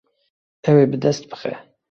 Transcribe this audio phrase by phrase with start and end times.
[0.69, 1.53] Ew ê bi dest bixe.